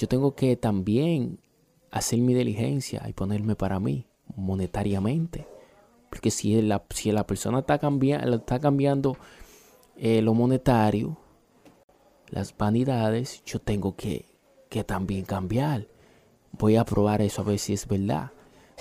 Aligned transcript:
yo 0.00 0.08
tengo 0.08 0.34
que 0.34 0.56
también 0.56 1.40
hacer 1.90 2.20
mi 2.20 2.32
diligencia 2.32 3.06
y 3.06 3.12
ponerme 3.12 3.54
para 3.54 3.78
mí 3.80 4.06
monetariamente. 4.34 5.46
Porque 6.08 6.30
si 6.30 6.62
la, 6.62 6.82
si 6.88 7.12
la 7.12 7.26
persona 7.26 7.58
está, 7.58 7.78
cambiando, 7.78 8.36
está 8.36 8.58
cambiando 8.58 9.18
eh, 9.98 10.22
lo 10.22 10.32
monetario, 10.32 11.18
las 12.30 12.56
vanidades, 12.56 13.44
yo 13.44 13.58
tengo 13.58 13.94
que, 13.94 14.24
que 14.70 14.84
también 14.84 15.26
cambiar. 15.26 15.86
Voy 16.52 16.76
a 16.76 16.86
probar 16.86 17.20
eso 17.20 17.42
a 17.42 17.44
ver 17.44 17.58
si 17.58 17.74
es 17.74 17.86
verdad. 17.86 18.32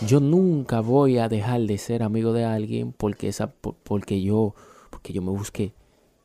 Yo 0.07 0.21
nunca 0.21 0.79
voy 0.79 1.17
a 1.17 1.27
dejar 1.27 1.59
de 1.63 1.77
ser 1.77 2.01
amigo 2.01 2.31
de 2.31 2.45
alguien 2.45 2.93
porque, 2.93 3.27
esa, 3.27 3.51
porque, 3.51 4.21
yo, 4.21 4.55
porque 4.89 5.11
yo 5.11 5.21
me 5.21 5.31
busqué 5.31 5.73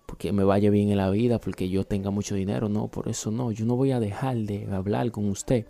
porque 0.07 0.33
me 0.33 0.45
vaya 0.45 0.71
bien 0.71 0.91
en 0.91 0.97
la 0.97 1.11
vida, 1.11 1.39
porque 1.39 1.69
yo 1.69 1.85
tenga 1.85 2.11
mucho 2.11 2.35
dinero. 2.35 2.69
No, 2.69 2.89
por 2.89 3.09
eso 3.09 3.31
no. 3.31 3.51
Yo 3.53 3.65
no 3.65 3.77
voy 3.77 3.93
a 3.93 4.01
dejar 4.01 4.37
de 4.37 4.67
hablar 4.73 5.11
con 5.11 5.29
usted. 5.29 5.67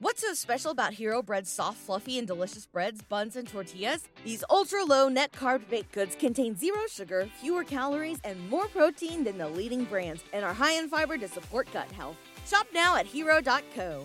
What's 0.00 0.20
so 0.20 0.32
special 0.32 0.70
about 0.70 0.92
Hero 0.92 1.22
Bread's 1.22 1.50
soft, 1.50 1.78
fluffy, 1.78 2.18
and 2.18 2.26
delicious 2.26 2.66
breads, 2.66 3.02
buns, 3.02 3.34
and 3.34 3.48
tortillas? 3.48 4.08
These 4.24 4.44
ultra 4.48 4.84
low 4.84 5.08
net 5.08 5.32
carb 5.32 5.68
baked 5.68 5.90
goods 5.90 6.14
contain 6.14 6.56
zero 6.56 6.78
sugar, 6.88 7.28
fewer 7.40 7.64
calories, 7.64 8.20
and 8.22 8.48
more 8.48 8.68
protein 8.68 9.24
than 9.24 9.38
the 9.38 9.48
leading 9.48 9.82
brands, 9.82 10.22
and 10.32 10.44
are 10.44 10.54
high 10.54 10.74
in 10.74 10.88
fiber 10.88 11.18
to 11.18 11.26
support 11.26 11.66
gut 11.72 11.90
health. 11.90 12.16
Shop 12.46 12.68
now 12.72 12.94
at 12.94 13.06
hero.co. 13.06 14.04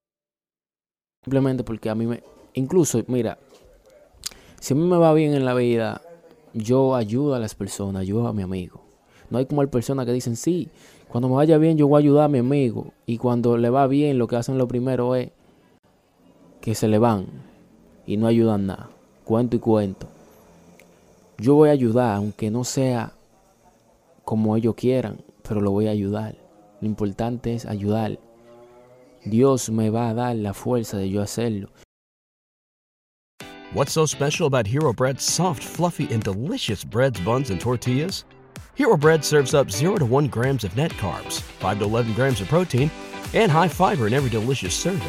Simplemente 1.23 1.63
porque 1.63 1.89
a 1.89 1.95
mí 1.95 2.07
me... 2.07 2.23
Incluso, 2.53 3.01
mira, 3.07 3.37
si 4.59 4.73
a 4.73 4.77
mí 4.77 4.83
me 4.83 4.97
va 4.97 5.13
bien 5.13 5.33
en 5.33 5.45
la 5.45 5.53
vida, 5.53 6.01
yo 6.53 6.95
ayudo 6.95 7.35
a 7.35 7.39
las 7.39 7.55
personas, 7.55 8.01
ayudo 8.01 8.27
a 8.27 8.33
mi 8.33 8.41
amigo. 8.41 8.81
No 9.29 9.37
hay 9.37 9.45
como 9.45 9.65
personas 9.67 10.05
que 10.05 10.13
dicen, 10.13 10.35
sí, 10.35 10.69
cuando 11.07 11.29
me 11.29 11.35
vaya 11.35 11.57
bien 11.57 11.77
yo 11.77 11.87
voy 11.87 11.97
a 11.97 12.03
ayudar 12.03 12.25
a 12.25 12.27
mi 12.27 12.39
amigo. 12.39 12.93
Y 13.05 13.17
cuando 13.17 13.57
le 13.57 13.69
va 13.69 13.85
bien, 13.87 14.17
lo 14.17 14.27
que 14.27 14.35
hacen 14.35 14.57
lo 14.57 14.67
primero 14.67 15.15
es 15.15 15.29
que 16.59 16.73
se 16.73 16.87
le 16.87 16.97
van 16.97 17.27
y 18.07 18.17
no 18.17 18.27
ayudan 18.27 18.67
nada. 18.67 18.89
Cuento 19.23 19.55
y 19.55 19.59
cuento. 19.59 20.07
Yo 21.37 21.55
voy 21.55 21.69
a 21.69 21.73
ayudar, 21.73 22.15
aunque 22.15 22.49
no 22.49 22.63
sea 22.63 23.13
como 24.25 24.55
ellos 24.57 24.75
quieran, 24.75 25.21
pero 25.47 25.61
lo 25.61 25.71
voy 25.71 25.87
a 25.87 25.91
ayudar. 25.91 26.35
Lo 26.81 26.87
importante 26.87 27.53
es 27.53 27.65
ayudar. 27.65 28.17
Dios 29.27 29.69
me 29.69 29.89
va 29.89 30.09
a 30.09 30.13
dar 30.13 30.35
la 30.35 30.53
fuerza 30.53 30.97
de 30.97 31.07
yo 31.07 31.21
hacerlo. 31.21 31.67
What's 33.73 33.93
so 33.93 34.05
special 34.05 34.47
about 34.47 34.67
Hero 34.67 34.91
Bread's 34.91 35.23
soft, 35.23 35.63
fluffy, 35.63 36.11
and 36.11 36.21
delicious 36.21 36.83
breads, 36.83 37.19
buns, 37.21 37.51
and 37.51 37.61
tortillas? 37.61 38.25
Hero 38.75 38.97
Bread 38.97 39.23
serves 39.23 39.53
up 39.53 39.71
0 39.71 39.97
to 39.97 40.05
1 40.05 40.27
grams 40.27 40.63
of 40.63 40.75
net 40.75 40.91
carbs, 40.93 41.41
5 41.59 41.79
to 41.79 41.85
11 41.85 42.13
grams 42.13 42.41
of 42.41 42.47
protein, 42.47 42.89
and 43.33 43.51
high 43.51 43.67
fiber 43.67 44.07
in 44.07 44.13
every 44.13 44.29
delicious 44.29 44.73
serving. 44.73 45.07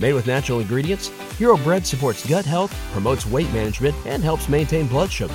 Made 0.00 0.14
with 0.14 0.26
natural 0.26 0.60
ingredients, 0.60 1.08
Hero 1.38 1.56
Bread 1.58 1.86
supports 1.86 2.26
gut 2.26 2.44
health, 2.44 2.74
promotes 2.92 3.26
weight 3.26 3.52
management, 3.52 3.94
and 4.06 4.24
helps 4.24 4.48
maintain 4.48 4.86
blood 4.88 5.12
sugar. 5.12 5.34